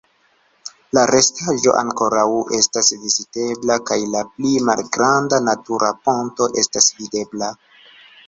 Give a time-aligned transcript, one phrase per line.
[0.97, 2.23] La restaĵo ankoraŭ
[2.59, 7.51] estas vizitebla kaj la pli malgranda natura ponto estas videbla.